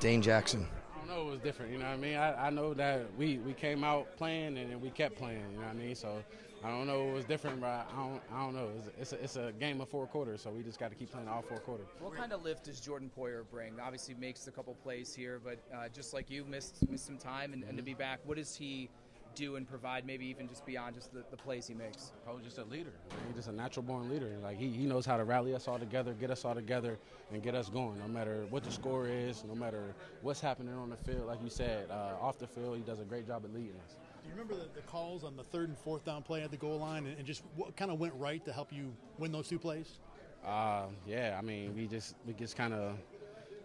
[0.00, 0.66] Dane Jackson.
[0.94, 1.28] I don't know.
[1.28, 1.72] It was different.
[1.72, 2.16] You know what I mean?
[2.16, 5.44] I, I know that we, we came out playing and then we kept playing.
[5.52, 5.94] You know what I mean?
[5.94, 6.24] So
[6.64, 7.10] I don't know.
[7.10, 8.70] It was different, but I don't, I don't know.
[8.78, 11.12] It's, it's, a, it's a game of four quarters, so we just got to keep
[11.12, 11.86] playing all four quarters.
[11.98, 13.74] What kind of lift does Jordan Poyer bring?
[13.78, 17.52] Obviously, makes a couple plays here, but uh, just like you, missed missed some time,
[17.52, 18.88] and, and to be back, what does he
[19.34, 20.06] do and provide?
[20.06, 22.12] Maybe even just beyond just the, the plays he makes.
[22.28, 22.92] Oh, just a leader.
[23.26, 24.30] He's just a natural born leader.
[24.42, 26.98] Like he, he knows how to rally us all together, get us all together,
[27.32, 27.98] and get us going.
[27.98, 31.26] No matter what the score is, no matter what's happening on the field.
[31.26, 33.96] Like you said, uh, off the field, he does a great job at leading us.
[34.22, 36.56] Do you remember the, the, calls on the third and fourth down play at the
[36.56, 39.48] goal line, and, and just what kind of went right to help you win those
[39.48, 39.98] two plays?
[40.44, 42.96] Uh, yeah, I mean, we just we just kind of.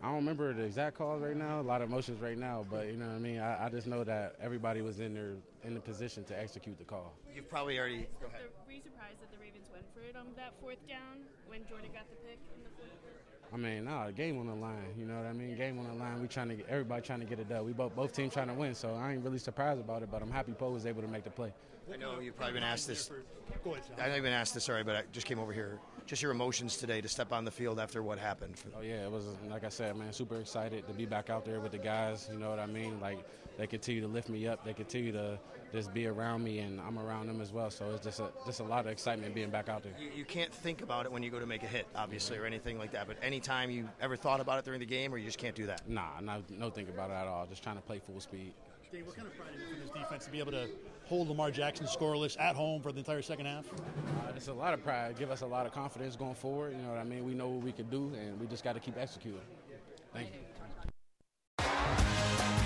[0.06, 1.60] I don't remember the exact calls right now.
[1.60, 3.40] A lot of emotions right now, but you know what I mean.
[3.40, 5.32] I, I just know that everybody was in their
[5.64, 7.12] in the position to execute the call.
[7.34, 8.06] You've probably already.
[8.22, 8.42] Go ahead.
[8.68, 11.90] Were you surprised that the Ravens went for it on that fourth down when Jordan
[11.92, 12.92] got the pick in the fourth?
[13.52, 14.94] I mean, nah, game on the line.
[14.96, 15.58] You know what I mean?
[15.58, 16.22] Game on the line.
[16.22, 17.66] We trying to get everybody trying to get it done.
[17.66, 20.12] We both both teams trying to win, so I ain't really surprised about it.
[20.12, 21.52] But I'm happy Poe was able to make the play.
[21.92, 23.10] I know you've probably been asked this.
[23.64, 25.80] Go ahead, I know you've been asked this Sorry, but I just came over here.
[26.08, 28.56] Just your emotions today to step on the field after what happened.
[28.78, 30.14] Oh yeah, it was like I said, man.
[30.14, 32.30] Super excited to be back out there with the guys.
[32.32, 33.00] You know what I mean?
[33.00, 33.18] Like
[33.58, 34.64] they continue to lift me up.
[34.64, 35.40] They continue to
[35.74, 37.72] just be around me, and I'm around them as well.
[37.72, 39.94] So it's just a, just a lot of excitement being back out there.
[40.00, 42.46] You, you can't think about it when you go to make a hit, obviously, or
[42.46, 43.08] anything like that.
[43.08, 45.66] But anytime you ever thought about it during the game, or you just can't do
[45.66, 45.90] that.
[45.90, 47.48] Nah, no, no think about it at all.
[47.48, 48.54] Just trying to play full speed.
[48.92, 50.70] Dave, what kind of pride is it for this defense to be able to
[51.06, 53.66] hold Lamar Jackson scoreless at home for the entire second half?
[53.68, 55.18] Uh, it's a lot of pride.
[55.18, 56.74] Give us a lot of confidence going forward.
[56.76, 57.24] You know what I mean?
[57.26, 59.40] We know what we can do, and we just got to keep executing.